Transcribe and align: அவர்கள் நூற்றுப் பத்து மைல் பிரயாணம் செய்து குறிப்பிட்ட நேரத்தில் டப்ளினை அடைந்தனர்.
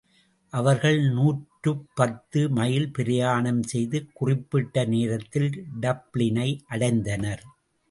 அவர்கள் 0.53 1.01
நூற்றுப் 1.09 1.83
பத்து 1.93 2.49
மைல் 2.49 2.91
பிரயாணம் 2.91 3.63
செய்து 3.63 4.11
குறிப்பிட்ட 4.13 4.85
நேரத்தில் 4.85 5.49
டப்ளினை 5.81 6.49
அடைந்தனர். 6.69 7.45